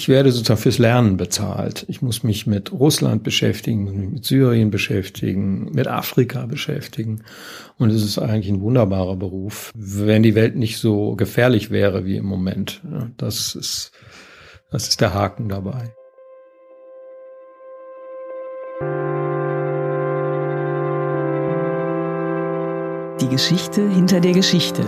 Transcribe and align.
ich 0.00 0.08
werde 0.08 0.32
sozusagen 0.32 0.62
fürs 0.62 0.78
Lernen 0.78 1.18
bezahlt. 1.18 1.84
Ich 1.86 2.00
muss 2.00 2.22
mich 2.22 2.46
mit 2.46 2.72
Russland 2.72 3.22
beschäftigen, 3.22 4.14
mit 4.14 4.24
Syrien 4.24 4.70
beschäftigen, 4.70 5.70
mit 5.72 5.88
Afrika 5.88 6.46
beschäftigen. 6.46 7.22
Und 7.76 7.90
es 7.90 8.02
ist 8.02 8.18
eigentlich 8.18 8.48
ein 8.48 8.62
wunderbarer 8.62 9.16
Beruf, 9.16 9.70
wenn 9.74 10.22
die 10.22 10.34
Welt 10.34 10.56
nicht 10.56 10.78
so 10.78 11.16
gefährlich 11.16 11.70
wäre 11.70 12.06
wie 12.06 12.16
im 12.16 12.24
Moment. 12.24 12.80
Das 13.18 13.54
ist, 13.54 13.92
das 14.70 14.88
ist 14.88 15.02
der 15.02 15.12
Haken 15.12 15.50
dabei. 15.50 15.92
Die 23.20 23.28
Geschichte 23.28 23.86
hinter 23.90 24.20
der 24.20 24.32
Geschichte. 24.32 24.82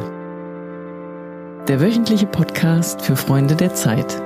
Der 1.69 1.83
wöchentliche 1.83 2.27
Podcast 2.27 3.03
für 3.03 3.17
Freunde 3.17 3.57
der 3.57 3.75
Zeit. 3.75 4.23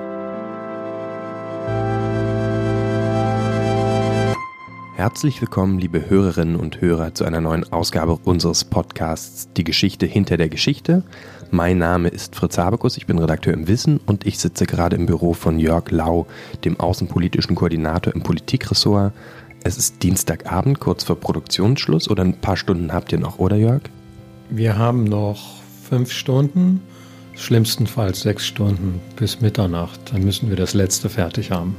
Herzlich 4.97 5.43
willkommen, 5.43 5.79
liebe 5.79 6.09
Hörerinnen 6.09 6.57
und 6.57 6.81
Hörer, 6.81 7.13
zu 7.13 7.25
einer 7.27 7.43
neuen 7.43 7.71
Ausgabe 7.71 8.19
unseres 8.25 8.65
Podcasts 8.65 9.47
Die 9.55 9.63
Geschichte 9.63 10.07
hinter 10.07 10.39
der 10.39 10.49
Geschichte. 10.49 11.03
Mein 11.51 11.77
Name 11.77 12.09
ist 12.09 12.35
Fritz 12.35 12.57
Habekus, 12.57 12.97
ich 12.97 13.05
bin 13.05 13.19
Redakteur 13.19 13.53
im 13.53 13.69
Wissen 13.69 14.01
und 14.07 14.27
ich 14.27 14.39
sitze 14.39 14.65
gerade 14.65 14.97
im 14.97 15.05
Büro 15.05 15.35
von 15.35 15.59
Jörg 15.59 15.91
Lau, 15.91 16.27
dem 16.65 16.81
außenpolitischen 16.81 17.57
Koordinator 17.57 18.15
im 18.15 18.23
Politikressort. 18.23 19.13
Es 19.63 19.77
ist 19.77 20.03
Dienstagabend, 20.03 20.81
kurz 20.81 21.05
vor 21.05 21.17
Produktionsschluss 21.17 22.09
oder 22.09 22.25
ein 22.25 22.41
paar 22.41 22.57
Stunden 22.57 22.91
habt 22.91 23.13
ihr 23.13 23.19
noch, 23.19 23.39
oder 23.39 23.57
Jörg? 23.57 23.83
Wir 24.49 24.79
haben 24.79 25.05
noch 25.05 25.61
fünf 25.87 26.11
Stunden, 26.11 26.81
schlimmstenfalls 27.37 28.23
sechs 28.23 28.47
Stunden 28.47 29.01
bis 29.17 29.41
Mitternacht. 29.41 30.01
Dann 30.13 30.25
müssen 30.25 30.49
wir 30.49 30.57
das 30.57 30.75
letzte 30.75 31.09
fertig 31.09 31.51
haben. 31.51 31.77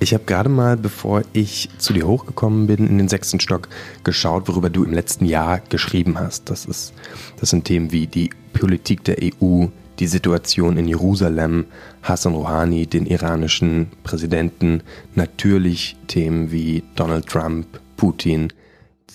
Ich 0.00 0.14
habe 0.14 0.24
gerade 0.24 0.48
mal, 0.48 0.76
bevor 0.76 1.22
ich 1.32 1.68
zu 1.78 1.92
dir 1.92 2.06
hochgekommen 2.06 2.66
bin, 2.66 2.86
in 2.86 2.98
den 2.98 3.08
sechsten 3.08 3.40
Stock 3.40 3.68
geschaut, 4.04 4.48
worüber 4.48 4.70
du 4.70 4.84
im 4.84 4.92
letzten 4.92 5.26
Jahr 5.26 5.60
geschrieben 5.68 6.18
hast. 6.18 6.50
Das, 6.50 6.64
ist, 6.64 6.94
das 7.38 7.50
sind 7.50 7.64
Themen 7.64 7.92
wie 7.92 8.06
die 8.06 8.30
Politik 8.52 9.04
der 9.04 9.18
EU, 9.22 9.66
die 9.98 10.06
Situation 10.06 10.78
in 10.78 10.88
Jerusalem, 10.88 11.66
Hassan 12.02 12.34
Rouhani, 12.34 12.86
den 12.86 13.06
iranischen 13.06 13.88
Präsidenten, 14.02 14.82
natürlich 15.14 15.96
Themen 16.06 16.50
wie 16.50 16.82
Donald 16.94 17.26
Trump, 17.26 17.66
Putin, 17.96 18.52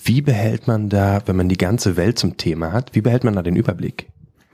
wie 0.04 0.20
behält 0.20 0.68
man 0.68 0.88
da, 0.88 1.20
wenn 1.26 1.34
man 1.34 1.48
die 1.48 1.58
ganze 1.58 1.96
Welt 1.96 2.16
zum 2.18 2.36
Thema 2.36 2.72
hat, 2.72 2.94
wie 2.94 3.00
behält 3.00 3.24
man 3.24 3.34
da 3.34 3.42
den 3.42 3.56
Überblick? 3.56 4.06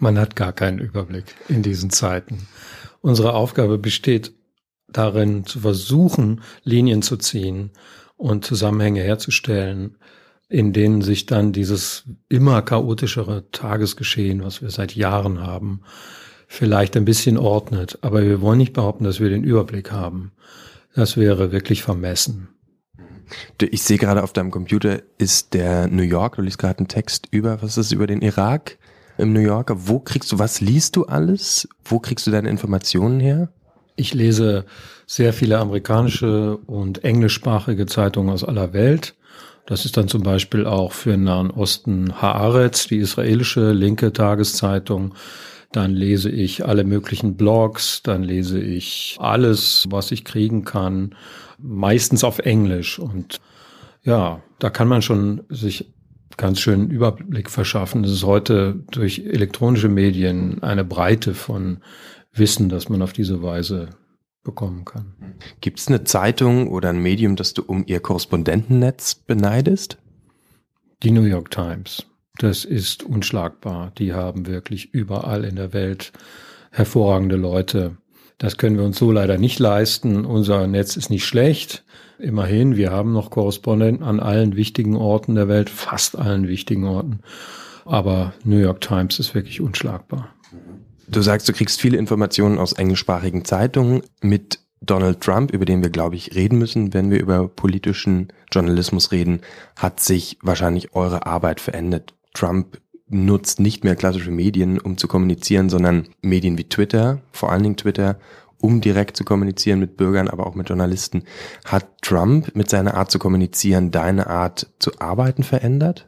Man 0.03 0.19
hat 0.19 0.35
gar 0.35 0.53
keinen 0.53 0.81
Überblick 0.81 1.37
in 1.49 1.63
diesen 1.63 1.91
Zeiten. 1.91 2.49
Unsere 3.03 3.35
Aufgabe 3.35 3.79
besteht 3.79 4.33
darin, 4.89 5.47
zu 5.47 5.61
versuchen, 5.61 6.41
Linien 6.65 7.03
zu 7.03 7.17
ziehen 7.17 7.71
und 8.17 8.45
Zusammenhänge 8.45 9.01
herzustellen, 9.01 9.99
in 10.49 10.73
denen 10.73 11.03
sich 11.03 11.27
dann 11.27 11.53
dieses 11.53 12.03
immer 12.29 12.63
chaotischere 12.63 13.49
Tagesgeschehen, 13.53 14.43
was 14.43 14.61
wir 14.61 14.71
seit 14.71 14.97
Jahren 14.97 15.39
haben, 15.39 15.83
vielleicht 16.49 16.97
ein 16.97 17.05
bisschen 17.05 17.39
ordnet. 17.39 18.01
Aber 18.03 18.25
wir 18.25 18.41
wollen 18.41 18.59
nicht 18.59 18.73
behaupten, 18.73 19.05
dass 19.05 19.21
wir 19.21 19.29
den 19.29 19.45
Überblick 19.45 19.93
haben. 19.93 20.33
Das 20.97 21.17
wäre 21.17 21.53
wirklich 21.53 21.85
vermessen. 21.85 22.49
Ich 23.61 23.85
sehe 23.85 23.99
gerade 23.99 24.25
auf 24.25 24.33
deinem 24.33 24.51
Computer 24.51 25.01
ist 25.17 25.55
der 25.55 25.87
New 25.87 26.03
York, 26.03 26.35
du 26.35 26.43
liest 26.43 26.59
gerade 26.59 26.81
einen 26.81 26.89
Text 26.89 27.29
über, 27.31 27.63
was 27.63 27.79
ist 27.79 27.93
über 27.93 28.09
den 28.09 28.21
Irak 28.21 28.79
im 29.23 29.33
New 29.33 29.41
Yorker. 29.41 29.89
Wo 29.89 29.99
kriegst 29.99 30.33
du, 30.33 30.39
was 30.39 30.61
liest 30.61 30.97
du 30.97 31.05
alles? 31.05 31.69
Wo 31.85 31.99
kriegst 31.99 32.27
du 32.27 32.31
deine 32.31 32.51
Informationen 32.51 33.21
her? 33.21 33.49
Ich 33.97 34.15
lese 34.15 34.65
sehr 35.07 35.33
viele 35.33 35.59
amerikanische 35.59 36.57
und 36.57 37.05
englischsprachige 37.05 37.87
Zeitungen 37.87 38.33
aus 38.33 38.45
aller 38.45 38.73
Welt. 38.73 39.15
Das 39.67 39.85
ist 39.85 39.97
dann 39.97 40.09
zum 40.09 40.23
Beispiel 40.23 40.67
auch 40.67 40.93
für 40.93 41.13
den 41.13 41.25
Nahen 41.25 41.51
Osten 41.51 42.21
Haaretz, 42.21 42.89
die 42.89 42.97
israelische 42.97 43.73
linke 43.73 44.13
Tageszeitung. 44.13 45.15
Dann 45.71 45.93
lese 45.93 46.31
ich 46.31 46.67
alle 46.67 46.85
möglichen 46.85 47.37
Blogs, 47.37 48.03
dann 48.03 48.23
lese 48.23 48.61
ich 48.61 49.17
alles, 49.21 49.87
was 49.89 50.11
ich 50.11 50.25
kriegen 50.25 50.65
kann 50.65 51.15
meistens 51.63 52.25
auf 52.25 52.41
Englisch. 52.41 52.99
Und 52.99 53.41
ja, 54.03 54.43
da 54.59 54.71
kann 54.71 54.89
man 54.89 55.03
schon 55.03 55.43
sich 55.49 55.93
ganz 56.37 56.61
schön 56.61 56.91
Überblick 56.91 57.51
verschaffen. 57.51 58.05
Es 58.05 58.13
ist 58.13 58.25
heute 58.25 58.83
durch 58.91 59.21
elektronische 59.21 59.89
Medien 59.89 60.63
eine 60.63 60.85
Breite 60.85 61.35
von 61.35 61.79
Wissen, 62.33 62.69
das 62.69 62.89
man 62.89 63.03
auf 63.03 63.13
diese 63.13 63.43
Weise 63.43 63.91
bekommen 64.43 64.85
kann. 64.85 65.15
Gibt 65.61 65.79
es 65.79 65.89
eine 65.89 66.05
Zeitung 66.05 66.69
oder 66.69 66.91
ein 66.91 66.99
Medium, 66.99 67.37
das 67.37 67.55
du 67.55 67.63
um 67.63 67.85
ihr 67.87 68.01
Korrespondentennetz 68.01 69.15
beneidest? 69.15 69.99
Die 71.03 71.11
New 71.11 71.25
York 71.25 71.51
Times. 71.51 72.07
Das 72.39 72.65
ist 72.65 73.03
unschlagbar. 73.03 73.93
Die 73.99 74.13
haben 74.13 74.47
wirklich 74.47 74.93
überall 74.95 75.45
in 75.45 75.57
der 75.57 75.73
Welt 75.73 76.13
hervorragende 76.71 77.37
Leute. 77.37 77.97
Das 78.39 78.57
können 78.57 78.77
wir 78.77 78.85
uns 78.85 78.99
so 78.99 79.13
leider 79.13 79.39
nicht 79.39 79.59
leisten. 79.59 80.25
Unser 80.25 80.67
Netz 80.67 80.97
ist 80.97 81.11
nicht 81.11 81.25
schlecht. 81.25 81.85
Immerhin, 82.19 82.77
wir 82.77 82.91
haben 82.91 83.13
noch 83.13 83.31
Korrespondenten 83.31 84.05
an 84.05 84.21
allen 84.21 84.57
wichtigen 84.57 84.97
Orten 84.97 85.35
der 85.35 85.49
Welt, 85.49 85.71
fast 85.71 86.17
allen 86.17 86.49
wichtigen 86.49 86.85
Orten. 86.85 87.21
Aber 87.85 88.33
New 88.45 88.59
York 88.59 88.81
Times 88.81 89.19
ist 89.19 89.35
wirklich 89.35 89.61
unschlagbar. 89.61 90.29
Du 91.09 91.21
sagst, 91.21 91.49
du 91.49 91.53
kriegst 91.53 91.81
viele 91.81 91.99
Informationen 91.99 92.59
aus 92.59 92.73
englischsprachigen 92.73 93.45
Zeitungen 93.45 94.03
mit 94.21 94.61
Donald 94.81 95.21
Trump, 95.21 95.53
über 95.53 95.65
den 95.65 95.83
wir, 95.83 95.91
glaube 95.91 96.17
ich, 96.17 96.35
reden 96.35 96.59
müssen, 96.59 96.93
wenn 96.93 97.11
wir 97.11 97.21
über 97.21 97.49
politischen 97.49 98.33
Journalismus 98.51 99.13
reden, 99.13 99.41
hat 99.77 100.01
sich 100.01 100.39
wahrscheinlich 100.43 100.95
eure 100.95 101.27
Arbeit 101.27 101.61
verändert. 101.61 102.15
Trump 102.35 102.79
nutzt 103.13 103.61
nicht 103.61 103.85
mehr 103.85 103.97
klassische 103.97 104.31
Medien, 104.31 104.79
um 104.79 104.97
zu 104.97 105.09
kommunizieren, 105.09 105.69
sondern 105.69 106.09
Medien 106.23 106.59
wie 106.59 106.69
Twitter, 106.69 107.21
vor 107.31 107.53
allen 107.53 107.63
Dingen 107.63 107.77
Twitter, 107.77 108.19
um 108.61 108.81
direkt 108.81 109.17
zu 109.17 109.25
kommunizieren 109.25 109.81
mit 109.81 109.97
Bürgern, 109.97 110.29
aber 110.29 110.47
auch 110.47 110.55
mit 110.55 110.69
Journalisten. 110.69 111.25
Hat 111.65 111.87
Trump 112.01 112.55
mit 112.55 112.71
seiner 112.71 112.95
Art 112.95 113.11
zu 113.11 113.19
kommunizieren 113.19 113.91
deine 113.91 114.29
Art 114.29 114.69
zu 114.79 114.93
arbeiten 114.99 115.43
verändert? 115.43 116.07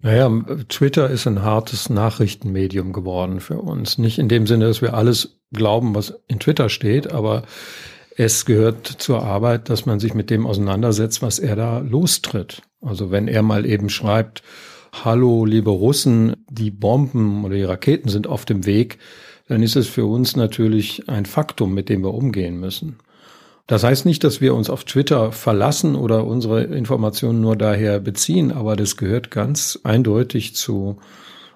Naja, 0.00 0.28
Twitter 0.68 1.10
ist 1.10 1.26
ein 1.26 1.42
hartes 1.42 1.88
Nachrichtenmedium 1.88 2.92
geworden 2.92 3.40
für 3.40 3.58
uns. 3.58 3.98
Nicht 3.98 4.18
in 4.18 4.28
dem 4.28 4.46
Sinne, 4.46 4.66
dass 4.66 4.82
wir 4.82 4.94
alles 4.94 5.40
glauben, 5.52 5.94
was 5.94 6.14
in 6.26 6.40
Twitter 6.40 6.68
steht, 6.68 7.12
aber 7.12 7.44
es 8.16 8.44
gehört 8.44 8.86
zur 8.86 9.22
Arbeit, 9.22 9.68
dass 9.68 9.86
man 9.86 10.00
sich 10.00 10.14
mit 10.14 10.30
dem 10.30 10.46
auseinandersetzt, 10.46 11.22
was 11.22 11.38
er 11.38 11.56
da 11.56 11.78
lostritt. 11.78 12.62
Also 12.80 13.10
wenn 13.10 13.28
er 13.28 13.42
mal 13.42 13.64
eben 13.64 13.88
schreibt, 13.88 14.42
hallo, 14.92 15.44
liebe 15.44 15.70
Russen, 15.70 16.36
die 16.48 16.70
Bomben 16.70 17.44
oder 17.44 17.56
die 17.56 17.64
Raketen 17.64 18.08
sind 18.08 18.26
auf 18.26 18.44
dem 18.44 18.66
Weg, 18.66 18.98
dann 19.48 19.62
ist 19.62 19.76
es 19.76 19.88
für 19.88 20.06
uns 20.06 20.36
natürlich 20.36 21.08
ein 21.08 21.26
Faktum, 21.26 21.74
mit 21.74 21.88
dem 21.88 22.02
wir 22.02 22.14
umgehen 22.14 22.60
müssen. 22.60 22.98
Das 23.66 23.84
heißt 23.84 24.06
nicht, 24.06 24.22
dass 24.24 24.40
wir 24.40 24.54
uns 24.54 24.70
auf 24.70 24.84
Twitter 24.84 25.32
verlassen 25.32 25.94
oder 25.94 26.26
unsere 26.26 26.64
Informationen 26.64 27.40
nur 27.40 27.56
daher 27.56 28.00
beziehen, 28.00 28.52
aber 28.52 28.76
das 28.76 28.96
gehört 28.96 29.30
ganz 29.30 29.78
eindeutig 29.82 30.54
zu 30.54 30.98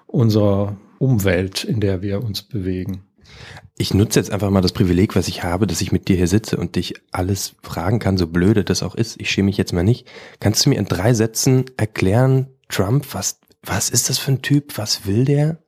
unserer 0.07 0.77
Umwelt, 0.99 1.63
in 1.63 1.79
der 1.79 2.01
wir 2.01 2.23
uns 2.23 2.41
bewegen. 2.41 3.03
Ich 3.77 3.93
nutze 3.93 4.19
jetzt 4.19 4.31
einfach 4.31 4.49
mal 4.49 4.61
das 4.61 4.71
Privileg, 4.71 5.15
was 5.15 5.27
ich 5.27 5.43
habe, 5.43 5.67
dass 5.67 5.81
ich 5.81 5.91
mit 5.91 6.07
dir 6.07 6.15
hier 6.15 6.27
sitze 6.27 6.57
und 6.57 6.75
dich 6.75 6.95
alles 7.11 7.55
fragen 7.61 7.99
kann, 7.99 8.17
so 8.17 8.25
blöde 8.25 8.63
das 8.63 8.81
auch 8.81 8.95
ist. 8.95 9.21
Ich 9.21 9.29
schäme 9.29 9.47
mich 9.47 9.57
jetzt 9.57 9.73
mal 9.73 9.83
nicht. 9.83 10.07
Kannst 10.39 10.65
du 10.65 10.69
mir 10.69 10.79
in 10.79 10.85
drei 10.85 11.13
Sätzen 11.13 11.65
erklären, 11.77 12.47
Trump, 12.69 13.13
was, 13.13 13.39
was 13.63 13.89
ist 13.89 14.09
das 14.09 14.17
für 14.17 14.31
ein 14.31 14.41
Typ? 14.41 14.77
Was 14.77 15.05
will 15.05 15.25
der? 15.25 15.63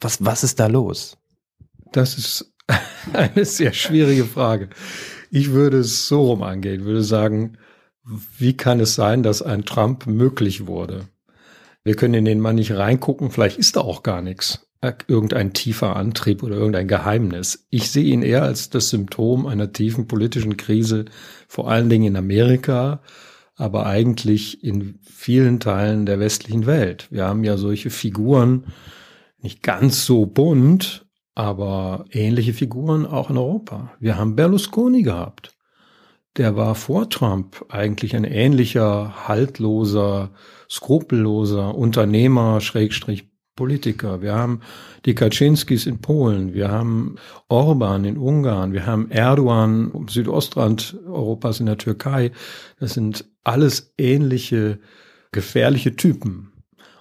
Was, 0.00 0.24
was 0.24 0.44
ist 0.44 0.60
da 0.60 0.66
los? 0.66 1.16
Das 1.92 2.18
ist 2.18 2.52
eine 3.12 3.44
sehr 3.44 3.72
schwierige 3.72 4.24
Frage. 4.24 4.70
Ich 5.30 5.52
würde 5.52 5.78
es 5.78 6.06
so 6.06 6.22
rum 6.22 6.42
angehen, 6.42 6.84
würde 6.84 7.02
sagen, 7.02 7.58
wie 8.38 8.56
kann 8.56 8.80
es 8.80 8.94
sein, 8.94 9.22
dass 9.22 9.42
ein 9.42 9.64
Trump 9.64 10.06
möglich 10.06 10.66
wurde? 10.66 11.08
Wir 11.84 11.94
können 11.96 12.14
in 12.14 12.24
den 12.24 12.40
Mann 12.40 12.56
nicht 12.56 12.72
reingucken, 12.72 13.30
vielleicht 13.30 13.58
ist 13.58 13.76
da 13.76 13.80
auch 13.80 14.02
gar 14.02 14.22
nichts. 14.22 14.68
Irgendein 15.06 15.52
tiefer 15.52 15.94
Antrieb 15.94 16.42
oder 16.42 16.56
irgendein 16.56 16.88
Geheimnis. 16.88 17.66
Ich 17.70 17.90
sehe 17.90 18.04
ihn 18.04 18.22
eher 18.22 18.42
als 18.42 18.68
das 18.68 18.90
Symptom 18.90 19.46
einer 19.46 19.72
tiefen 19.72 20.08
politischen 20.08 20.56
Krise, 20.56 21.04
vor 21.46 21.70
allen 21.70 21.88
Dingen 21.88 22.08
in 22.08 22.16
Amerika, 22.16 23.00
aber 23.62 23.86
eigentlich 23.86 24.64
in 24.64 24.98
vielen 25.02 25.60
Teilen 25.60 26.04
der 26.04 26.18
westlichen 26.18 26.66
Welt. 26.66 27.06
Wir 27.10 27.26
haben 27.26 27.44
ja 27.44 27.56
solche 27.56 27.90
Figuren, 27.90 28.66
nicht 29.40 29.62
ganz 29.62 30.04
so 30.04 30.26
bunt, 30.26 31.06
aber 31.36 32.04
ähnliche 32.10 32.54
Figuren 32.54 33.06
auch 33.06 33.30
in 33.30 33.38
Europa. 33.38 33.92
Wir 34.00 34.18
haben 34.18 34.34
Berlusconi 34.34 35.02
gehabt. 35.02 35.56
Der 36.36 36.56
war 36.56 36.74
vor 36.74 37.08
Trump 37.08 37.64
eigentlich 37.68 38.16
ein 38.16 38.24
ähnlicher, 38.24 39.28
haltloser, 39.28 40.30
skrupelloser 40.68 41.74
Unternehmer, 41.74 42.60
Schrägstrich 42.60 43.31
Politiker. 43.62 44.22
Wir 44.22 44.34
haben 44.34 44.60
die 45.04 45.14
Kaczynskis 45.14 45.86
in 45.86 46.00
Polen, 46.00 46.52
wir 46.52 46.68
haben 46.68 47.14
Orban 47.46 48.04
in 48.04 48.16
Ungarn, 48.18 48.72
wir 48.72 48.86
haben 48.86 49.08
Erdogan 49.08 49.92
im 49.94 50.08
Südostrand 50.08 50.96
Europas 51.06 51.60
in 51.60 51.66
der 51.66 51.78
Türkei. 51.78 52.32
Das 52.80 52.94
sind 52.94 53.24
alles 53.44 53.94
ähnliche 53.98 54.80
gefährliche 55.30 55.94
Typen. 55.94 56.50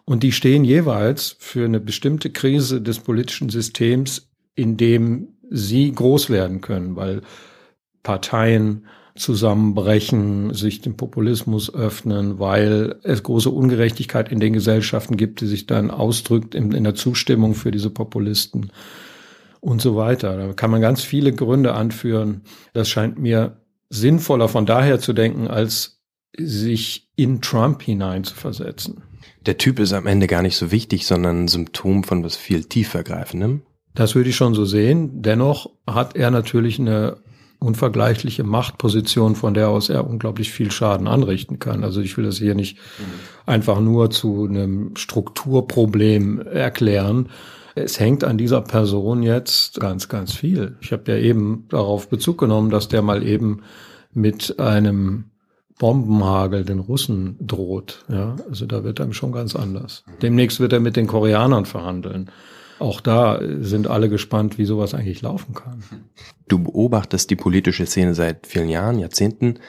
Und 0.06 0.22
die 0.22 0.32
stehen 0.32 0.64
jeweils 0.64 1.36
für 1.40 1.66
eine 1.66 1.80
bestimmte 1.80 2.30
Krise 2.30 2.80
des 2.80 3.00
politischen 3.00 3.50
Systems, 3.50 4.30
in 4.54 4.78
dem 4.78 5.30
sie 5.50 5.92
groß 5.92 6.30
werden 6.30 6.62
können, 6.62 6.96
weil 6.96 7.24
Parteien 8.04 8.86
zusammenbrechen, 9.16 10.54
sich 10.54 10.82
dem 10.82 10.96
Populismus 10.96 11.74
öffnen, 11.74 12.40
weil 12.40 12.96
es 13.04 13.24
große 13.24 13.50
Ungerechtigkeit 13.50 14.32
in 14.32 14.40
den 14.40 14.54
Gesellschaften 14.54 15.18
gibt, 15.18 15.42
die 15.42 15.48
sich 15.48 15.68
dann 15.68 15.92
ausdrückt 15.92 16.56
in, 16.56 16.72
in 16.72 16.84
der 16.84 16.96
Zustimmung 16.96 17.54
für 17.54 17.72
diese 17.72 17.90
Populisten 17.90 18.72
und 19.60 19.82
so 19.82 19.96
weiter. 19.96 20.38
Da 20.38 20.54
kann 20.54 20.72
man 20.72 20.82
ganz 20.82 21.02
viele 21.04 21.34
Gründe 21.34 21.74
anführen. 21.74 22.42
Das 22.74 22.90
scheint 22.90 23.20
mir 23.20 23.58
sinnvoller 23.90 24.48
von 24.48 24.66
daher 24.66 25.00
zu 25.00 25.14
denken, 25.14 25.48
als 25.48 26.02
sich 26.38 27.10
in 27.16 27.42
Trump 27.42 27.82
hinein 27.84 28.24
zu 28.24 28.36
versetzen. 28.36 29.04
Der 29.46 29.58
Typ 29.58 29.80
ist 29.80 29.94
am 29.94 30.08
Ende 30.08 30.28
gar 30.28 30.42
nicht 30.42 30.56
so 30.56 30.72
wichtig, 30.72 31.06
sondern 31.06 31.44
ein 31.44 31.48
Symptom 31.48 32.04
von 32.04 32.24
was 32.24 32.38
viel 32.38 32.64
tiefergreifendem. 32.64 33.64
Das 33.94 34.16
würde 34.16 34.30
ich 34.30 34.36
schon 34.36 34.54
so 34.54 34.66
sehen. 34.66 35.22
Dennoch 35.22 35.70
hat 35.86 36.16
er 36.16 36.32
natürlich 36.32 36.80
eine 36.80 37.18
unvergleichliche 37.62 38.44
Machtposition, 38.44 39.36
von 39.36 39.54
der 39.54 39.70
aus 39.70 39.90
er 39.90 40.08
unglaublich 40.10 40.52
viel 40.52 40.72
Schaden 40.72 41.08
anrichten 41.08 41.60
kann. 41.60 41.84
Also 41.84 42.02
ich 42.02 42.18
will 42.18 42.26
das 42.26 42.38
hier 42.38 42.56
nicht 42.56 42.78
einfach 43.46 43.80
nur 43.80 44.10
zu 44.10 44.46
einem 44.46 44.96
Strukturproblem 44.96 46.42
erklären. 46.42 47.30
Es 47.76 48.00
hängt 48.00 48.24
an 48.24 48.38
dieser 48.38 48.62
Person 48.62 49.22
jetzt 49.22 49.80
ganz, 49.80 50.10
ganz 50.10 50.34
viel. 50.34 50.76
Ich 50.82 50.92
habe 50.92 51.12
ja 51.12 51.18
eben 51.18 51.66
darauf 51.70 52.10
Bezug 52.10 52.40
genommen, 52.40 52.72
dass 52.72 52.88
der 52.88 53.04
mal 53.04 53.24
eben 53.24 53.62
mit 54.12 54.60
einem 54.60 55.26
Bombenhagel 55.78 56.66
den 56.66 56.80
Russen 56.80 57.38
droht. 57.40 58.04
Ja, 58.10 58.36
also 58.50 58.66
da 58.66 58.84
wird 58.84 59.00
einem 59.00 59.14
schon 59.14 59.32
ganz 59.32 59.56
anders. 59.56 60.04
Demnächst 60.22 60.60
wird 60.60 60.74
er 60.74 60.80
mit 60.80 60.96
den 60.96 61.08
Koreanern 61.08 61.66
verhandeln 61.66 62.32
auch 62.82 63.02
da 63.02 63.40
sind 63.60 63.88
alle 63.88 64.10
gespannt, 64.10 64.58
wie 64.58 64.66
sowas 64.66 64.94
eigentlich 64.94 65.22
laufen 65.22 65.54
kann. 65.54 65.84
Du 66.48 66.60
beobachtest 66.60 67.30
die 67.30 67.36
politische 67.36 67.86
Szene 67.86 68.14
seit 68.14 68.48
vielen 68.48 68.70
Jahren, 68.70 69.00
Jahrzehnten. 69.00 69.60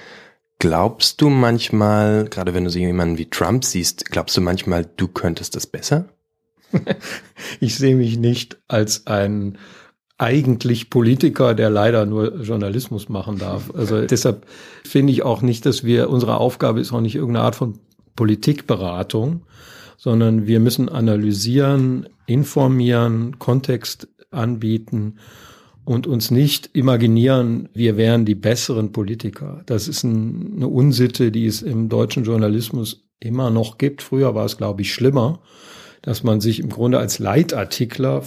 Glaubst 0.59 1.21
du 1.21 1.29
manchmal, 1.29 2.25
gerade 2.25 2.55
wenn 2.55 2.65
du 2.65 2.71
so 2.71 2.79
jemanden 2.79 3.19
wie 3.19 3.29
Trump 3.29 3.65
siehst, 3.65 4.07
glaubst 4.07 4.37
du 4.37 4.41
manchmal, 4.41 4.87
du 4.97 5.09
könntest 5.09 5.57
das 5.57 5.67
besser? 5.67 6.07
ich 7.61 7.75
sehe 7.77 7.97
mich 7.97 8.17
nicht 8.17 8.59
als 8.69 9.07
ein 9.07 9.59
eigentlich 10.19 10.89
Politiker, 10.89 11.55
der 11.55 11.69
leider 11.69 12.07
nur 12.07 12.43
Journalismus 12.43 13.09
machen 13.09 13.39
darf. 13.39 13.73
Also 13.75 14.03
deshalb 14.07 14.47
finde 14.85 15.13
ich 15.13 15.23
auch 15.23 15.43
nicht, 15.43 15.67
dass 15.67 15.83
wir, 15.83 16.11
unsere 16.11 16.37
Aufgabe 16.37 16.81
ist 16.81 16.93
auch 16.93 17.01
nicht 17.01 17.17
irgendeine 17.17 17.45
Art 17.45 17.57
von 17.57 17.79
Politikberatung, 18.15 19.43
sondern 20.03 20.49
wir 20.49 20.59
müssen 20.59 20.89
analysieren, 20.89 22.09
informieren, 22.27 23.39
Kontext 23.39 24.09
anbieten 24.33 25.19
und 25.85 26.09
uns 26.09 26.33
nicht 26.33 26.71
imaginieren, 26.73 27.69
wir 27.73 27.97
wären 27.97 28.25
die 28.25 28.35
besseren 28.35 28.91
Politiker. 28.91 29.63
Das 29.67 29.87
ist 29.87 30.03
ein, 30.03 30.55
eine 30.57 30.67
Unsitte, 30.67 31.31
die 31.31 31.47
es 31.47 31.63
im 31.63 31.89
deutschen 31.89 32.25
Journalismus 32.25 33.05
immer 33.21 33.51
noch 33.51 33.79
gibt. 33.79 34.03
Früher 34.03 34.35
war 34.35 34.45
es, 34.45 34.57
glaube 34.57 34.83
ich, 34.83 34.93
schlimmer, 34.93 35.39
dass 36.03 36.25
man 36.25 36.41
sich 36.41 36.59
im 36.59 36.71
Grunde 36.71 36.99
als 36.99 37.21
Leitartikler 37.21 38.25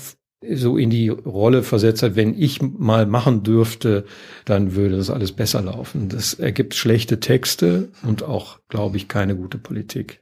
so 0.53 0.77
in 0.77 0.89
die 0.89 1.09
Rolle 1.09 1.63
versetzt 1.63 2.03
hat, 2.03 2.15
wenn 2.15 2.39
ich 2.39 2.61
mal 2.61 3.05
machen 3.05 3.43
dürfte, 3.43 4.05
dann 4.45 4.75
würde 4.75 4.97
das 4.97 5.09
alles 5.09 5.31
besser 5.31 5.61
laufen. 5.61 6.09
Das 6.09 6.33
ergibt 6.33 6.75
schlechte 6.75 7.19
Texte 7.19 7.89
und 8.03 8.23
auch, 8.23 8.59
glaube 8.69 8.97
ich, 8.97 9.07
keine 9.07 9.35
gute 9.35 9.57
Politik. 9.57 10.21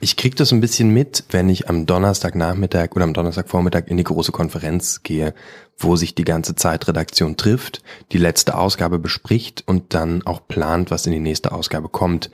Ich 0.00 0.16
kriege 0.16 0.36
das 0.36 0.52
ein 0.52 0.60
bisschen 0.60 0.90
mit, 0.90 1.24
wenn 1.30 1.48
ich 1.48 1.68
am 1.70 1.86
Donnerstagnachmittag 1.86 2.90
oder 2.94 3.04
am 3.04 3.14
Donnerstagvormittag 3.14 3.84
in 3.86 3.96
die 3.96 4.04
große 4.04 4.30
Konferenz 4.30 5.02
gehe, 5.02 5.34
wo 5.78 5.96
sich 5.96 6.14
die 6.14 6.24
ganze 6.24 6.54
Zeitredaktion 6.54 7.36
trifft, 7.36 7.82
die 8.12 8.18
letzte 8.18 8.56
Ausgabe 8.58 8.98
bespricht 8.98 9.64
und 9.66 9.94
dann 9.94 10.22
auch 10.26 10.46
plant, 10.46 10.90
was 10.90 11.06
in 11.06 11.12
die 11.12 11.20
nächste 11.20 11.52
Ausgabe 11.52 11.88
kommt. 11.88 12.30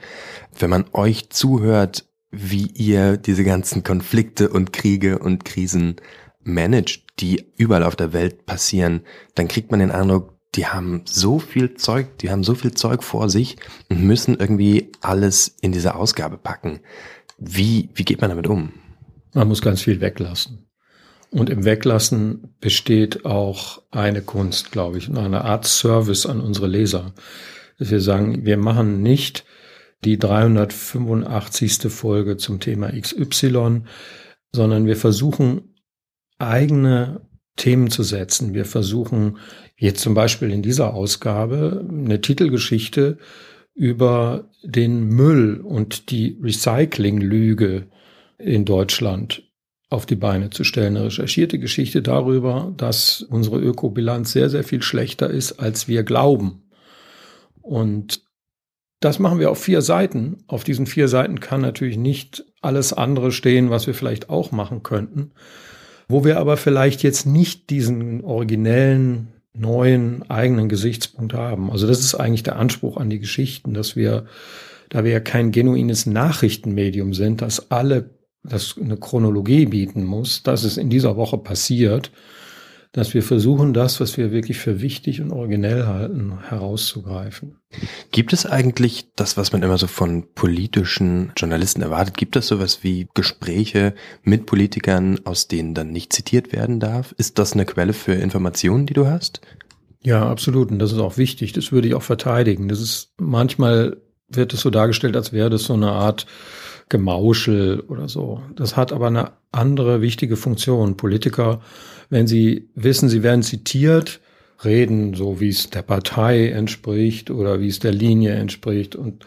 Wenn 0.59 0.69
man 0.69 0.85
euch 0.91 1.29
zuhört, 1.29 2.05
wie 2.31 2.67
ihr 2.67 3.17
diese 3.17 3.43
ganzen 3.43 3.83
Konflikte 3.83 4.49
und 4.49 4.73
Kriege 4.73 5.19
und 5.19 5.45
Krisen 5.45 5.95
managt, 6.43 7.03
die 7.19 7.45
überall 7.57 7.83
auf 7.83 7.95
der 7.95 8.13
Welt 8.13 8.45
passieren, 8.45 9.01
dann 9.35 9.47
kriegt 9.47 9.71
man 9.71 9.79
den 9.79 9.91
Eindruck, 9.91 10.37
die 10.55 10.67
haben 10.67 11.03
so 11.05 11.39
viel 11.39 11.75
Zeug, 11.75 12.17
die 12.19 12.29
haben 12.29 12.43
so 12.43 12.55
viel 12.55 12.73
Zeug 12.73 13.03
vor 13.03 13.29
sich 13.29 13.55
und 13.89 14.03
müssen 14.03 14.37
irgendwie 14.37 14.91
alles 15.01 15.55
in 15.61 15.71
diese 15.71 15.95
Ausgabe 15.95 16.37
packen. 16.37 16.81
Wie, 17.37 17.89
wie 17.95 18.03
geht 18.03 18.21
man 18.21 18.29
damit 18.29 18.47
um? 18.47 18.73
Man 19.33 19.47
muss 19.47 19.61
ganz 19.61 19.81
viel 19.81 20.01
weglassen. 20.01 20.67
Und 21.31 21.49
im 21.49 21.63
Weglassen 21.63 22.55
besteht 22.59 23.25
auch 23.25 23.81
eine 23.91 24.21
Kunst, 24.21 24.73
glaube 24.73 24.97
ich, 24.97 25.07
und 25.07 25.17
eine 25.17 25.45
Art 25.45 25.65
Service 25.65 26.25
an 26.25 26.41
unsere 26.41 26.67
Leser. 26.67 27.13
Dass 27.79 27.89
wir 27.89 28.01
sagen, 28.01 28.45
wir 28.45 28.57
machen 28.57 29.01
nicht 29.01 29.45
die 30.03 30.19
385. 30.19 31.89
Folge 31.89 32.35
zum 32.35 32.59
Thema 32.59 32.91
XY, 32.91 33.83
sondern 34.51 34.85
wir 34.85 34.97
versuchen 34.97 35.70
eigene 36.41 37.21
Themen 37.55 37.91
zu 37.91 38.03
setzen. 38.03 38.53
Wir 38.53 38.65
versuchen 38.65 39.37
jetzt 39.75 40.01
zum 40.01 40.13
Beispiel 40.13 40.51
in 40.51 40.61
dieser 40.61 40.93
Ausgabe 40.93 41.85
eine 41.87 42.21
Titelgeschichte 42.21 43.17
über 43.73 44.49
den 44.63 45.03
Müll 45.03 45.61
und 45.61 46.11
die 46.11 46.37
Recyclinglüge 46.41 47.87
in 48.37 48.65
Deutschland 48.65 49.43
auf 49.89 50.05
die 50.05 50.15
Beine 50.15 50.49
zu 50.49 50.63
stellen. 50.63 50.95
Eine 50.95 51.07
recherchierte 51.07 51.59
Geschichte 51.59 52.01
darüber, 52.01 52.73
dass 52.77 53.21
unsere 53.21 53.59
Ökobilanz 53.59 54.31
sehr, 54.31 54.49
sehr 54.49 54.63
viel 54.63 54.81
schlechter 54.81 55.29
ist, 55.29 55.53
als 55.53 55.87
wir 55.87 56.03
glauben. 56.03 56.63
Und 57.61 58.23
das 59.01 59.19
machen 59.19 59.39
wir 59.39 59.51
auf 59.51 59.61
vier 59.61 59.81
Seiten. 59.81 60.43
Auf 60.47 60.63
diesen 60.63 60.85
vier 60.85 61.07
Seiten 61.07 61.39
kann 61.39 61.61
natürlich 61.61 61.97
nicht 61.97 62.45
alles 62.61 62.93
andere 62.93 63.31
stehen, 63.31 63.69
was 63.69 63.87
wir 63.87 63.93
vielleicht 63.93 64.29
auch 64.29 64.51
machen 64.51 64.83
könnten 64.83 65.31
wo 66.11 66.23
wir 66.23 66.39
aber 66.39 66.57
vielleicht 66.57 67.03
jetzt 67.03 67.25
nicht 67.25 67.69
diesen 67.69 68.23
originellen, 68.23 69.29
neuen, 69.53 70.29
eigenen 70.29 70.69
Gesichtspunkt 70.69 71.33
haben. 71.33 71.71
Also 71.71 71.87
das 71.87 71.99
ist 71.99 72.15
eigentlich 72.15 72.43
der 72.43 72.55
Anspruch 72.55 72.97
an 72.97 73.09
die 73.09 73.19
Geschichten, 73.19 73.73
dass 73.73 73.95
wir, 73.95 74.25
da 74.89 75.03
wir 75.03 75.11
ja 75.11 75.19
kein 75.19 75.51
genuines 75.51 76.05
Nachrichtenmedium 76.05 77.13
sind, 77.13 77.41
dass 77.41 77.71
alle 77.71 78.11
das 78.43 78.75
eine 78.79 78.97
Chronologie 78.97 79.65
bieten 79.65 80.03
muss, 80.03 80.43
dass 80.43 80.63
es 80.63 80.77
in 80.77 80.89
dieser 80.89 81.15
Woche 81.15 81.37
passiert, 81.37 82.11
dass 82.91 83.13
wir 83.13 83.23
versuchen, 83.23 83.73
das, 83.73 84.01
was 84.01 84.17
wir 84.17 84.31
wirklich 84.31 84.59
für 84.59 84.81
wichtig 84.81 85.21
und 85.21 85.31
originell 85.31 85.85
halten, 85.85 86.39
herauszugreifen. 86.49 87.57
Gibt 88.11 88.33
es 88.33 88.45
eigentlich 88.45 89.07
das, 89.15 89.37
was 89.37 89.53
man 89.53 89.63
immer 89.63 89.77
so 89.77 89.87
von 89.87 90.25
politischen 90.33 91.31
Journalisten 91.37 91.81
erwartet? 91.81 92.17
Gibt 92.17 92.35
es 92.35 92.47
sowas 92.47 92.83
wie 92.83 93.07
Gespräche 93.13 93.93
mit 94.23 94.45
Politikern, 94.45 95.21
aus 95.23 95.47
denen 95.47 95.73
dann 95.73 95.91
nicht 95.91 96.11
zitiert 96.11 96.51
werden 96.51 96.81
darf? 96.81 97.13
Ist 97.17 97.39
das 97.39 97.53
eine 97.53 97.65
Quelle 97.65 97.93
für 97.93 98.13
Informationen, 98.13 98.85
die 98.85 98.93
du 98.93 99.07
hast? 99.07 99.39
Ja, 100.03 100.29
absolut. 100.29 100.71
Und 100.71 100.79
das 100.79 100.91
ist 100.91 100.99
auch 100.99 101.17
wichtig. 101.17 101.53
Das 101.53 101.71
würde 101.71 101.87
ich 101.87 101.93
auch 101.93 102.03
verteidigen. 102.03 102.67
Das 102.67 102.81
ist 102.81 103.13
manchmal 103.17 103.97
wird 104.27 104.53
es 104.53 104.61
so 104.61 104.69
dargestellt, 104.69 105.15
als 105.15 105.33
wäre 105.33 105.49
das 105.49 105.63
so 105.63 105.73
eine 105.73 105.91
Art 105.91 106.25
Gemauschel 106.91 107.79
oder 107.79 108.07
so. 108.07 108.43
Das 108.55 108.77
hat 108.77 108.93
aber 108.93 109.07
eine 109.07 109.31
andere 109.51 110.01
wichtige 110.01 110.35
Funktion. 110.35 110.97
Politiker 110.97 111.61
wenn 112.11 112.27
sie 112.27 112.67
wissen, 112.75 113.09
sie 113.09 113.23
werden 113.23 113.41
zitiert, 113.41 114.19
reden, 114.63 115.15
so 115.15 115.39
wie 115.39 115.49
es 115.49 115.71
der 115.71 115.81
Partei 115.81 116.49
entspricht 116.49 117.31
oder 117.31 117.59
wie 117.61 117.69
es 117.69 117.79
der 117.79 117.93
Linie 117.93 118.33
entspricht. 118.33 118.95
Und 118.95 119.25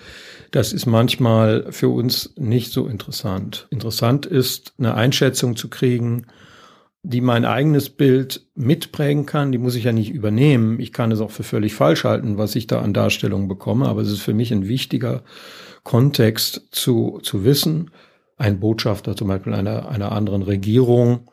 das 0.52 0.73
ist 0.73 0.87
manchmal 0.87 1.73
für 1.73 1.88
uns 1.88 2.35
nicht 2.37 2.71
so 2.71 2.87
interessant. 2.87 3.66
Interessant 3.71 4.26
ist, 4.26 4.75
eine 4.78 4.94
Einschätzung 4.94 5.56
zu 5.56 5.68
kriegen, 5.68 6.26
die 7.05 7.21
mein 7.21 7.45
eigenes 7.45 7.91
Bild 7.91 8.47
mitprägen 8.55 9.27
kann. 9.27 9.53
Die 9.53 9.59
muss 9.59 9.75
ich 9.75 9.85
ja 9.85 9.93
nicht 9.93 10.11
übernehmen. 10.11 10.81
Ich 10.81 10.93
kann 10.93 11.13
es 11.13 11.21
auch 11.21 11.31
für 11.31 11.43
völlig 11.43 11.75
falsch 11.75 12.05
halten, 12.05 12.39
was 12.39 12.57
ich 12.57 12.67
da 12.67 12.81
an 12.81 12.95
Darstellungen 12.95 13.47
bekomme. 13.47 13.87
Aber 13.87 14.01
es 14.01 14.11
ist 14.11 14.23
für 14.23 14.33
mich 14.33 14.53
ein 14.53 14.67
wichtiger 14.67 15.23
Kontext 15.83 16.69
zu, 16.71 17.21
zu 17.23 17.45
wissen. 17.45 17.91
Ein 18.39 18.59
Botschafter 18.59 19.15
zum 19.15 19.29
Beispiel 19.29 19.53
einer, 19.53 19.89
einer 19.91 20.13
anderen 20.13 20.43
Regierung 20.43 21.29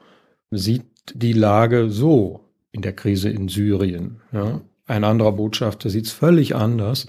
sieht 0.52 0.84
die 1.14 1.34
Lage 1.34 1.90
so 1.90 2.42
in 2.74 2.82
der 2.82 2.94
Krise 2.94 3.30
in 3.30 3.48
Syrien. 3.48 4.20
Ja. 4.34 4.60
Ein 4.88 5.06
anderer 5.06 5.32
Botschafter 5.32 5.90
sieht 5.90 6.08
es 6.08 6.12
völlig 6.12 6.54
anders. 6.54 7.08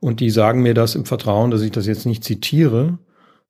Und 0.00 0.20
die 0.20 0.30
sagen 0.30 0.62
mir 0.62 0.72
das 0.72 0.94
im 0.94 1.04
Vertrauen, 1.04 1.50
dass 1.50 1.60
ich 1.60 1.70
das 1.70 1.86
jetzt 1.86 2.06
nicht 2.06 2.24
zitiere, 2.24 2.98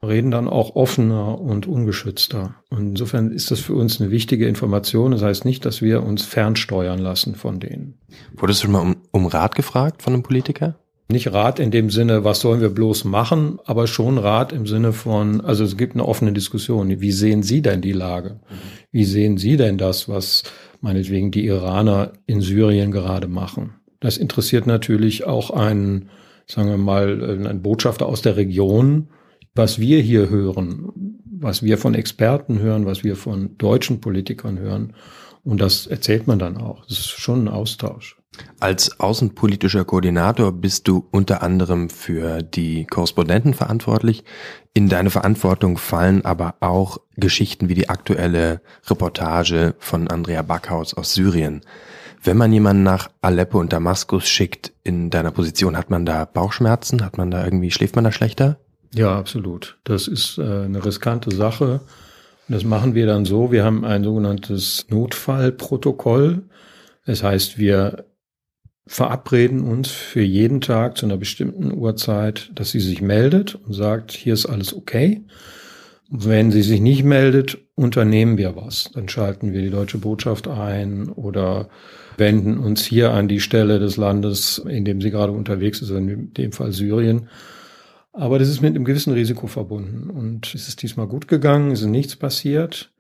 reden 0.04 0.32
dann 0.32 0.48
auch 0.48 0.74
offener 0.74 1.40
und 1.40 1.66
ungeschützter. 1.66 2.56
Und 2.70 2.90
insofern 2.90 3.30
ist 3.30 3.50
das 3.50 3.60
für 3.60 3.74
uns 3.74 4.00
eine 4.00 4.10
wichtige 4.10 4.48
Information. 4.48 5.12
Das 5.12 5.22
heißt 5.22 5.44
nicht, 5.44 5.64
dass 5.64 5.80
wir 5.80 6.02
uns 6.02 6.24
fernsteuern 6.24 6.98
lassen 6.98 7.36
von 7.36 7.60
denen. 7.60 7.94
Wurdest 8.34 8.64
du 8.64 8.68
mal 8.68 8.80
um, 8.80 8.96
um 9.12 9.26
Rat 9.26 9.54
gefragt 9.54 10.02
von 10.02 10.12
einem 10.12 10.22
Politiker? 10.24 10.76
Nicht 11.08 11.32
Rat 11.32 11.60
in 11.60 11.70
dem 11.70 11.90
Sinne, 11.90 12.24
was 12.24 12.40
sollen 12.40 12.60
wir 12.60 12.70
bloß 12.70 13.04
machen, 13.04 13.58
aber 13.64 13.86
schon 13.86 14.18
Rat 14.18 14.52
im 14.52 14.66
Sinne 14.66 14.92
von, 14.92 15.40
also 15.40 15.62
es 15.62 15.76
gibt 15.76 15.94
eine 15.94 16.06
offene 16.06 16.32
Diskussion. 16.32 17.00
Wie 17.00 17.12
sehen 17.12 17.42
Sie 17.42 17.60
denn 17.60 17.80
die 17.80 17.92
Lage? 17.92 18.40
Wie 18.90 19.04
sehen 19.04 19.36
Sie 19.36 19.56
denn 19.56 19.78
das, 19.78 20.08
was 20.08 20.42
meinetwegen 20.80 21.30
die 21.30 21.46
Iraner 21.46 22.12
in 22.26 22.40
Syrien 22.40 22.92
gerade 22.92 23.28
machen? 23.28 23.74
Das 24.00 24.16
interessiert 24.16 24.66
natürlich 24.66 25.26
auch 25.26 25.50
einen, 25.50 26.08
sagen 26.46 26.70
wir 26.70 26.78
mal, 26.78 27.46
einen 27.46 27.62
Botschafter 27.62 28.06
aus 28.06 28.22
der 28.22 28.36
Region, 28.36 29.08
was 29.54 29.78
wir 29.78 30.00
hier 30.00 30.30
hören, 30.30 30.92
was 31.24 31.62
wir 31.62 31.78
von 31.78 31.94
Experten 31.94 32.58
hören, 32.58 32.86
was 32.86 33.04
wir 33.04 33.16
von 33.16 33.56
deutschen 33.58 34.00
Politikern 34.00 34.58
hören. 34.58 34.94
Und 35.44 35.60
das 35.60 35.86
erzählt 35.86 36.26
man 36.26 36.38
dann 36.38 36.56
auch. 36.56 36.86
Das 36.86 36.98
ist 36.98 37.08
schon 37.10 37.44
ein 37.44 37.48
Austausch. 37.48 38.16
Als 38.60 38.98
außenpolitischer 38.98 39.84
Koordinator 39.84 40.52
bist 40.52 40.88
du 40.88 41.06
unter 41.10 41.42
anderem 41.42 41.90
für 41.90 42.42
die 42.42 42.86
Korrespondenten 42.86 43.52
verantwortlich. 43.52 44.24
In 44.72 44.88
deine 44.88 45.10
Verantwortung 45.10 45.76
fallen 45.76 46.24
aber 46.24 46.54
auch 46.60 46.98
Geschichten 47.16 47.68
wie 47.68 47.74
die 47.74 47.90
aktuelle 47.90 48.62
Reportage 48.86 49.74
von 49.78 50.08
Andrea 50.08 50.40
Backhaus 50.42 50.94
aus 50.94 51.12
Syrien. 51.12 51.60
Wenn 52.22 52.38
man 52.38 52.52
jemanden 52.52 52.84
nach 52.84 53.10
Aleppo 53.20 53.58
und 53.58 53.72
Damaskus 53.72 54.28
schickt 54.28 54.72
in 54.84 55.10
deiner 55.10 55.32
Position, 55.32 55.76
hat 55.76 55.90
man 55.90 56.06
da 56.06 56.24
Bauchschmerzen? 56.24 57.04
Hat 57.04 57.18
man 57.18 57.30
da 57.30 57.44
irgendwie, 57.44 57.72
schläft 57.72 57.96
man 57.96 58.04
da 58.04 58.12
schlechter? 58.12 58.58
Ja, 58.94 59.16
absolut. 59.16 59.78
Das 59.84 60.06
ist 60.06 60.38
äh, 60.38 60.42
eine 60.42 60.84
riskante 60.84 61.34
Sache. 61.34 61.80
Das 62.48 62.64
machen 62.64 62.94
wir 62.94 63.06
dann 63.06 63.24
so. 63.24 63.50
Wir 63.50 63.64
haben 63.64 63.84
ein 63.84 64.04
sogenanntes 64.04 64.86
Notfallprotokoll. 64.90 66.42
Das 67.06 67.22
heißt, 67.22 67.58
wir 67.58 68.04
verabreden 68.86 69.62
uns 69.62 69.90
für 69.90 70.22
jeden 70.22 70.60
Tag 70.60 70.98
zu 70.98 71.06
einer 71.06 71.16
bestimmten 71.16 71.72
Uhrzeit, 71.72 72.50
dass 72.54 72.72
sie 72.72 72.80
sich 72.80 73.00
meldet 73.00 73.54
und 73.54 73.72
sagt, 73.72 74.12
hier 74.12 74.34
ist 74.34 74.46
alles 74.46 74.74
okay. 74.74 75.22
Wenn 76.10 76.50
sie 76.50 76.62
sich 76.62 76.80
nicht 76.80 77.04
meldet, 77.04 77.56
unternehmen 77.74 78.36
wir 78.36 78.54
was. 78.54 78.90
Dann 78.92 79.08
schalten 79.08 79.54
wir 79.54 79.62
die 79.62 79.70
deutsche 79.70 79.96
Botschaft 79.96 80.46
ein 80.46 81.08
oder 81.08 81.70
wenden 82.18 82.58
uns 82.58 82.84
hier 82.84 83.12
an 83.12 83.28
die 83.28 83.40
Stelle 83.40 83.78
des 83.78 83.96
Landes, 83.96 84.58
in 84.58 84.84
dem 84.84 85.00
sie 85.00 85.10
gerade 85.10 85.32
unterwegs 85.32 85.80
ist, 85.80 85.88
in 85.88 86.34
dem 86.34 86.52
Fall 86.52 86.72
Syrien 86.72 87.28
aber 88.12 88.38
das 88.38 88.48
ist 88.48 88.60
mit 88.60 88.74
einem 88.74 88.84
gewissen 88.84 89.12
Risiko 89.12 89.46
verbunden. 89.46 90.10
Und 90.10 90.54
es 90.54 90.68
ist 90.68 90.82
diesmal 90.82 91.06
gut 91.06 91.28
gegangen, 91.28 91.70
es 91.70 91.80
ist 91.80 91.86
nichts 91.86 92.16
passiert. 92.16 92.92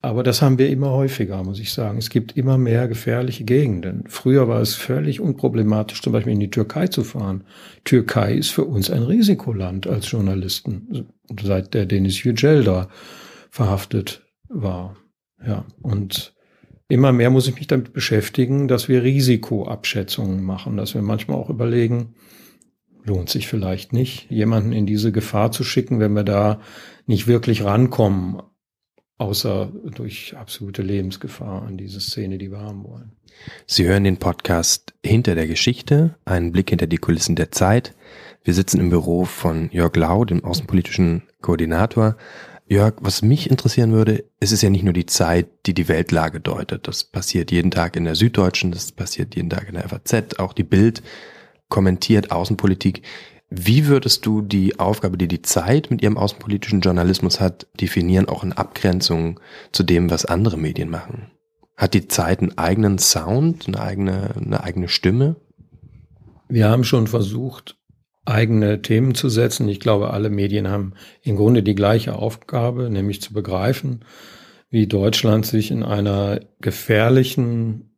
Aber 0.00 0.22
das 0.22 0.42
haben 0.42 0.58
wir 0.58 0.70
immer 0.70 0.90
häufiger, 0.90 1.42
muss 1.42 1.58
ich 1.58 1.72
sagen. 1.72 1.98
Es 1.98 2.08
gibt 2.08 2.36
immer 2.36 2.56
mehr 2.56 2.86
gefährliche 2.86 3.44
Gegenden. 3.44 4.04
Früher 4.06 4.46
war 4.46 4.60
es 4.60 4.74
völlig 4.74 5.20
unproblematisch, 5.20 6.02
zum 6.02 6.12
Beispiel 6.12 6.34
in 6.34 6.40
die 6.40 6.50
Türkei 6.50 6.86
zu 6.86 7.02
fahren. 7.02 7.44
Türkei 7.84 8.34
ist 8.34 8.50
für 8.50 8.64
uns 8.64 8.90
ein 8.90 9.02
Risikoland 9.02 9.88
als 9.88 10.10
Journalisten, 10.10 11.08
seit 11.42 11.74
der 11.74 11.86
Denis 11.86 12.22
Yücel 12.22 12.62
da 12.62 12.88
verhaftet 13.50 14.24
war. 14.48 14.96
Ja, 15.44 15.64
und 15.82 16.32
immer 16.88 17.12
mehr 17.12 17.30
muss 17.30 17.48
ich 17.48 17.56
mich 17.56 17.66
damit 17.66 17.92
beschäftigen, 17.92 18.68
dass 18.68 18.88
wir 18.88 19.02
Risikoabschätzungen 19.02 20.44
machen, 20.44 20.76
dass 20.76 20.94
wir 20.94 21.02
manchmal 21.02 21.38
auch 21.38 21.50
überlegen, 21.50 22.14
lohnt 23.04 23.28
sich 23.28 23.48
vielleicht 23.48 23.92
nicht, 23.92 24.30
jemanden 24.30 24.72
in 24.72 24.86
diese 24.86 25.12
Gefahr 25.12 25.52
zu 25.52 25.64
schicken, 25.64 26.00
wenn 26.00 26.12
wir 26.12 26.24
da 26.24 26.60
nicht 27.06 27.26
wirklich 27.26 27.64
rankommen, 27.64 28.42
außer 29.18 29.72
durch 29.94 30.36
absolute 30.36 30.82
Lebensgefahr 30.82 31.62
an 31.62 31.76
diese 31.76 32.00
Szene, 32.00 32.38
die 32.38 32.50
wir 32.50 32.60
haben 32.60 32.84
wollen. 32.84 33.12
Sie 33.66 33.86
hören 33.86 34.04
den 34.04 34.18
Podcast 34.18 34.94
Hinter 35.04 35.34
der 35.34 35.46
Geschichte, 35.46 36.16
einen 36.24 36.52
Blick 36.52 36.70
hinter 36.70 36.86
die 36.86 36.96
Kulissen 36.98 37.36
der 37.36 37.50
Zeit. 37.52 37.94
Wir 38.42 38.54
sitzen 38.54 38.80
im 38.80 38.90
Büro 38.90 39.24
von 39.24 39.70
Jörg 39.70 39.94
Lau, 39.96 40.24
dem 40.24 40.44
außenpolitischen 40.44 41.22
Koordinator. 41.40 42.16
Jörg, 42.66 42.96
was 43.00 43.22
mich 43.22 43.50
interessieren 43.50 43.92
würde, 43.92 44.24
es 44.40 44.52
ist 44.52 44.62
ja 44.62 44.70
nicht 44.70 44.84
nur 44.84 44.92
die 44.92 45.06
Zeit, 45.06 45.48
die 45.66 45.74
die 45.74 45.88
Weltlage 45.88 46.40
deutet. 46.40 46.86
Das 46.86 47.04
passiert 47.04 47.50
jeden 47.50 47.70
Tag 47.70 47.96
in 47.96 48.04
der 48.04 48.14
Süddeutschen, 48.14 48.72
das 48.72 48.92
passiert 48.92 49.34
jeden 49.34 49.50
Tag 49.50 49.68
in 49.68 49.74
der 49.74 49.88
FAZ, 49.88 50.38
auch 50.38 50.52
die 50.52 50.64
Bild 50.64 51.02
kommentiert 51.68 52.30
Außenpolitik. 52.30 53.02
Wie 53.50 53.86
würdest 53.86 54.26
du 54.26 54.42
die 54.42 54.78
Aufgabe, 54.78 55.16
die 55.16 55.28
die 55.28 55.42
Zeit 55.42 55.90
mit 55.90 56.02
ihrem 56.02 56.18
außenpolitischen 56.18 56.80
Journalismus 56.80 57.40
hat, 57.40 57.66
definieren, 57.80 58.28
auch 58.28 58.44
in 58.44 58.52
Abgrenzung 58.52 59.40
zu 59.72 59.82
dem, 59.82 60.10
was 60.10 60.26
andere 60.26 60.58
Medien 60.58 60.90
machen? 60.90 61.30
Hat 61.76 61.94
die 61.94 62.08
Zeit 62.08 62.40
einen 62.40 62.58
eigenen 62.58 62.98
Sound, 62.98 63.68
eine 63.68 63.80
eigene, 63.80 64.34
eine 64.36 64.62
eigene 64.62 64.88
Stimme? 64.88 65.36
Wir 66.48 66.68
haben 66.68 66.84
schon 66.84 67.06
versucht, 67.06 67.78
eigene 68.26 68.82
Themen 68.82 69.14
zu 69.14 69.28
setzen. 69.28 69.68
Ich 69.68 69.80
glaube, 69.80 70.10
alle 70.10 70.28
Medien 70.28 70.68
haben 70.68 70.92
im 71.22 71.36
Grunde 71.36 71.62
die 71.62 71.74
gleiche 71.74 72.16
Aufgabe, 72.16 72.90
nämlich 72.90 73.22
zu 73.22 73.32
begreifen, 73.32 74.04
wie 74.70 74.86
Deutschland 74.86 75.46
sich 75.46 75.70
in 75.70 75.82
einer 75.82 76.40
gefährlichen 76.60 77.97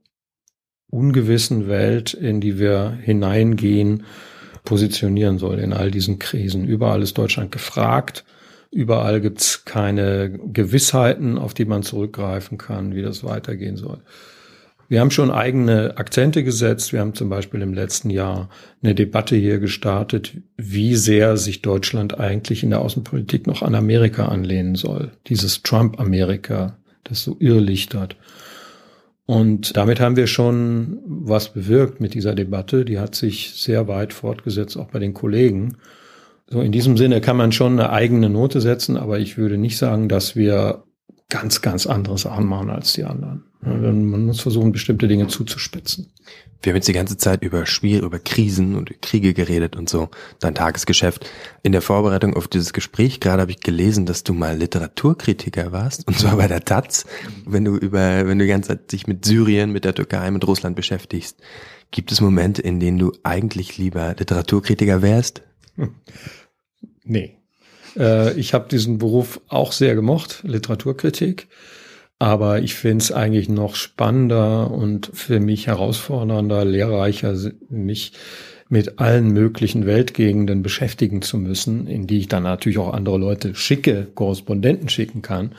ungewissen 0.91 1.69
Welt, 1.69 2.15
in 2.15 2.41
die 2.41 2.59
wir 2.59 2.99
hineingehen, 3.03 4.05
positionieren 4.65 5.39
soll 5.39 5.59
in 5.59 5.73
all 5.73 5.91
diesen 5.91 6.19
Krisen. 6.19 6.67
Überall 6.67 7.03
ist 7.03 7.17
Deutschland 7.17 7.53
gefragt. 7.53 8.25
Überall 8.71 9.21
gibt's 9.21 9.65
keine 9.65 10.31
Gewissheiten, 10.31 11.39
auf 11.39 11.55
die 11.55 11.65
man 11.65 11.83
zurückgreifen 11.83 12.59
kann, 12.59 12.95
wie 12.95 13.03
das 13.03 13.25
weitergehen 13.25 13.77
soll. 13.77 13.99
Wir 14.91 15.01
haben 15.01 15.13
schon 15.13 15.31
eigene 15.31 15.97
Akzente 15.99 16.43
gesetzt. 16.43 16.93
Wir 16.93 16.99
haben 16.99 17.15
zum 17.15 17.29
Beispiel 17.29 17.63
im 17.63 17.75
letzten 17.75 18.11
Jahr 18.11 18.49
eine 18.83 18.95
Debatte 18.95 19.37
hier 19.37 19.61
gestartet, 19.61 20.33
wie 20.57 20.97
sehr 20.97 21.37
sich 21.37 21.63
Deutschland 21.63 22.19
eigentlich 22.19 22.65
in 22.65 22.71
der 22.71 22.81
Außenpolitik 22.81 23.47
noch 23.47 23.63
an 23.63 23.77
Amerika 23.77 24.27
anlehnen 24.27 24.75
soll. 24.75 25.13
Dieses 25.29 25.63
Trump-Amerika, 25.63 26.77
das 27.05 27.23
so 27.23 27.37
irrlichtert. 27.39 28.17
Und 29.31 29.77
damit 29.77 30.01
haben 30.01 30.17
wir 30.17 30.27
schon 30.27 30.99
was 31.07 31.53
bewirkt 31.53 32.01
mit 32.01 32.15
dieser 32.15 32.35
Debatte. 32.35 32.85
Die 32.85 32.99
hat 32.99 33.15
sich 33.15 33.53
sehr 33.55 33.87
weit 33.87 34.13
fortgesetzt, 34.13 34.77
auch 34.77 34.89
bei 34.89 34.99
den 34.99 35.15
Kollegen. 35.15 35.77
So 36.49 36.61
in 36.61 36.73
diesem 36.73 36.97
Sinne 36.97 37.21
kann 37.21 37.37
man 37.37 37.53
schon 37.53 37.79
eine 37.79 37.91
eigene 37.91 38.29
Note 38.29 38.61
setzen, 38.61 38.97
aber 38.97 39.21
ich 39.21 39.39
würde 39.39 39.57
nicht 39.57 39.79
sagen, 39.79 40.09
dass 40.09 40.35
wir 40.35 40.83
ganz, 41.29 41.63
ganz 41.63 41.87
anderes 41.87 42.27
anmachen 42.27 42.71
als 42.71 42.95
die 42.95 43.05
anderen. 43.05 43.45
Man 43.63 44.27
muss 44.27 44.41
versuchen, 44.41 44.73
bestimmte 44.73 45.07
Dinge 45.07 45.29
zuzuspitzen. 45.29 46.11
Wir 46.63 46.73
haben 46.73 46.77
jetzt 46.77 46.89
die 46.89 46.95
ganze 46.95 47.17
Zeit 47.17 47.43
über 47.43 47.65
Schwier, 47.67 48.03
über 48.03 48.19
Krisen 48.19 48.75
und 48.75 49.01
Kriege 49.01 49.33
geredet 49.33 49.77
und 49.77 49.89
so, 49.89 50.09
dein 50.41 50.55
Tagesgeschäft. 50.55 51.29
In 51.63 51.73
der 51.73 51.81
Vorbereitung 51.81 52.35
auf 52.35 52.49
dieses 52.49 52.73
Gespräch 52.73 53.21
gerade 53.21 53.43
habe 53.43 53.51
ich 53.51 53.61
gelesen, 53.61 54.05
dass 54.05 54.25
du 54.25 54.35
mal 54.35 54.57
Literaturkritiker 54.57 55.73
warst, 55.73 56.07
und 56.07 56.19
zwar 56.19 56.37
bei 56.37 56.49
der 56.49 56.65
Taz, 56.65 57.07
wenn 57.47 57.65
du 57.65 57.77
über, 57.77 58.27
wenn 58.27 58.39
du 58.39 58.45
die 58.45 58.51
ganze 58.51 58.69
Zeit 58.69 58.93
dich 58.93 59.07
mit 59.07 59.25
Syrien, 59.25 59.73
mit 59.73 59.85
der 59.85 59.95
Türkei, 59.95 60.31
mit 60.31 60.47
Russland 60.47 60.77
beschäftigst. 60.77 61.39
Gibt 61.91 62.13
es 62.13 62.21
Momente, 62.21 62.63
in 62.63 62.79
denen 62.79 62.99
du 62.99 63.13
eigentlich 63.23 63.79
lieber 63.79 64.15
Literaturkritiker 64.19 65.03
wärst? 65.03 65.43
Nee. 67.05 67.37
Äh, 67.97 68.39
ich 68.39 68.55
habe 68.55 68.69
diesen 68.69 68.99
Beruf 68.99 69.41
auch 69.49 69.73
sehr 69.73 69.95
gemocht, 69.95 70.43
Literaturkritik. 70.45 71.49
Aber 72.21 72.61
ich 72.61 72.75
finde 72.75 73.03
es 73.03 73.13
eigentlich 73.13 73.49
noch 73.49 73.75
spannender 73.75 74.71
und 74.71 75.11
für 75.15 75.41
mich 75.41 75.69
herausfordernder, 75.69 76.67
lehrreicher, 76.67 77.35
mich 77.71 78.13
mit 78.69 78.99
allen 78.99 79.33
möglichen 79.33 79.87
Weltgegenden 79.87 80.63
beschäftigen 80.63 81.23
zu 81.23 81.39
müssen, 81.39 81.87
in 81.87 82.07
die 82.07 82.19
ich 82.19 82.29
dann 82.29 82.43
natürlich 82.43 82.77
auch 82.77 82.93
andere 82.93 83.17
Leute 83.17 83.55
schicke, 83.55 84.07
Korrespondenten 84.15 84.91
schicken 84.91 85.23
kann. 85.23 85.55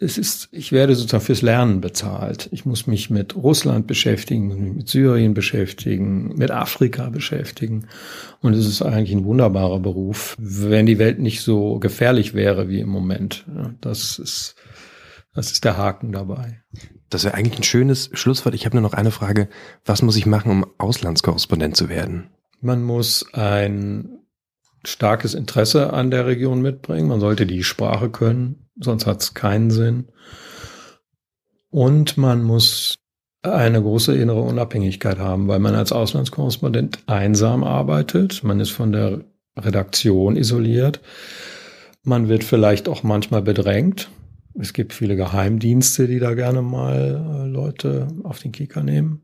Es 0.00 0.18
ist, 0.18 0.48
ich 0.50 0.72
werde 0.72 0.96
sozusagen 0.96 1.24
fürs 1.24 1.42
Lernen 1.42 1.80
bezahlt. 1.80 2.48
Ich 2.50 2.66
muss 2.66 2.88
mich 2.88 3.08
mit 3.08 3.36
Russland 3.36 3.86
beschäftigen, 3.86 4.74
mit 4.78 4.88
Syrien 4.88 5.32
beschäftigen, 5.32 6.34
mit 6.36 6.50
Afrika 6.50 7.08
beschäftigen. 7.08 7.86
Und 8.40 8.54
es 8.54 8.66
ist 8.66 8.82
eigentlich 8.82 9.12
ein 9.12 9.24
wunderbarer 9.24 9.78
Beruf, 9.78 10.34
wenn 10.40 10.86
die 10.86 10.98
Welt 10.98 11.20
nicht 11.20 11.40
so 11.42 11.78
gefährlich 11.78 12.34
wäre 12.34 12.68
wie 12.68 12.80
im 12.80 12.88
Moment. 12.88 13.44
Das 13.80 14.18
ist, 14.18 14.56
das 15.34 15.52
ist 15.52 15.64
der 15.64 15.76
Haken 15.76 16.12
dabei. 16.12 16.62
Das 17.10 17.24
wäre 17.24 17.34
eigentlich 17.34 17.58
ein 17.58 17.64
schönes 17.64 18.10
Schlusswort. 18.12 18.54
Ich 18.54 18.64
habe 18.64 18.76
nur 18.76 18.82
noch 18.82 18.94
eine 18.94 19.10
Frage. 19.10 19.48
Was 19.84 20.02
muss 20.02 20.16
ich 20.16 20.26
machen, 20.26 20.50
um 20.50 20.66
Auslandskorrespondent 20.78 21.76
zu 21.76 21.88
werden? 21.88 22.30
Man 22.60 22.82
muss 22.82 23.26
ein 23.32 24.18
starkes 24.84 25.34
Interesse 25.34 25.92
an 25.92 26.10
der 26.10 26.26
Region 26.26 26.60
mitbringen. 26.60 27.08
Man 27.08 27.20
sollte 27.20 27.46
die 27.46 27.64
Sprache 27.64 28.10
können, 28.10 28.68
sonst 28.80 29.06
hat 29.06 29.22
es 29.22 29.34
keinen 29.34 29.70
Sinn. 29.70 30.08
Und 31.70 32.18
man 32.18 32.42
muss 32.42 32.96
eine 33.42 33.82
große 33.82 34.14
innere 34.14 34.42
Unabhängigkeit 34.42 35.18
haben, 35.18 35.48
weil 35.48 35.58
man 35.58 35.74
als 35.74 35.92
Auslandskorrespondent 35.92 37.00
einsam 37.06 37.64
arbeitet. 37.64 38.44
Man 38.44 38.60
ist 38.60 38.70
von 38.70 38.92
der 38.92 39.24
Redaktion 39.56 40.36
isoliert. 40.36 41.00
Man 42.04 42.28
wird 42.28 42.44
vielleicht 42.44 42.88
auch 42.88 43.02
manchmal 43.02 43.42
bedrängt. 43.42 44.08
Es 44.58 44.72
gibt 44.72 44.92
viele 44.92 45.16
Geheimdienste, 45.16 46.06
die 46.06 46.18
da 46.18 46.34
gerne 46.34 46.62
mal 46.62 47.44
äh, 47.44 47.48
Leute 47.48 48.08
auf 48.22 48.38
den 48.40 48.52
Kicker 48.52 48.82
nehmen. 48.82 49.22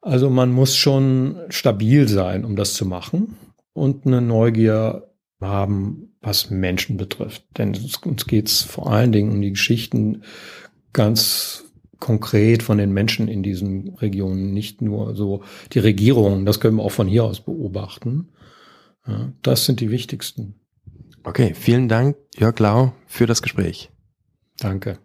Also 0.00 0.30
man 0.30 0.50
muss 0.50 0.76
schon 0.76 1.36
stabil 1.48 2.08
sein, 2.08 2.44
um 2.44 2.56
das 2.56 2.74
zu 2.74 2.86
machen 2.86 3.36
und 3.72 4.06
eine 4.06 4.20
Neugier 4.20 5.08
haben, 5.40 6.14
was 6.20 6.50
Menschen 6.50 6.96
betrifft. 6.96 7.44
Denn 7.56 7.76
uns 8.04 8.26
geht 8.26 8.48
es 8.48 8.62
vor 8.62 8.90
allen 8.90 9.12
Dingen 9.12 9.30
um 9.30 9.40
die 9.40 9.50
Geschichten 9.50 10.22
ganz 10.92 11.64
konkret 12.00 12.64
von 12.64 12.78
den 12.78 12.92
Menschen 12.92 13.28
in 13.28 13.44
diesen 13.44 13.94
Regionen, 13.94 14.52
nicht 14.52 14.82
nur 14.82 15.14
so 15.14 15.44
die 15.72 15.78
Regierungen. 15.78 16.44
Das 16.46 16.58
können 16.58 16.76
wir 16.76 16.82
auch 16.82 16.90
von 16.90 17.06
hier 17.06 17.24
aus 17.24 17.40
beobachten. 17.40 18.28
Das 19.42 19.66
sind 19.66 19.80
die 19.80 19.90
wichtigsten. 19.90 20.56
Okay, 21.22 21.54
vielen 21.54 21.88
Dank, 21.88 22.16
Jörg 22.36 22.58
Lau, 22.58 22.92
für 23.06 23.26
das 23.26 23.40
Gespräch. 23.40 23.92
Danke. 24.62 25.02